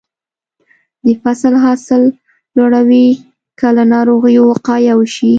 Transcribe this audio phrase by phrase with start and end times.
[1.05, 2.01] د فصل حاصل
[2.55, 3.07] لوړوي
[3.59, 5.29] که له ناروغیو وقایه وشي.